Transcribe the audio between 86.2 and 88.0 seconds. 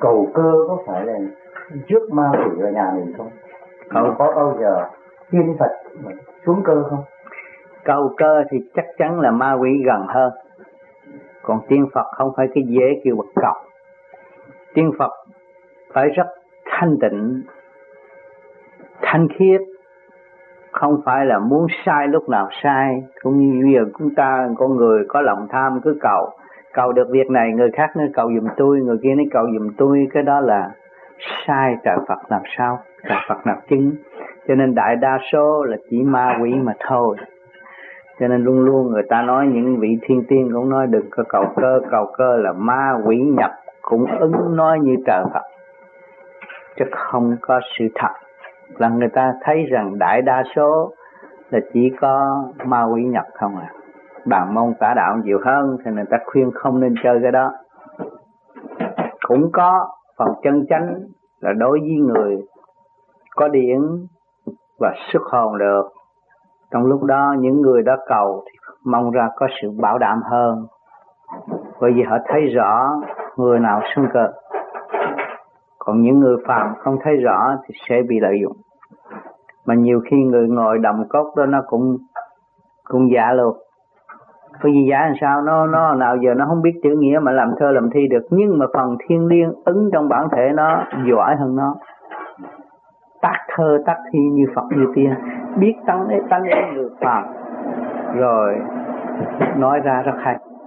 nó không biết chữ nghĩa mà làm thơ làm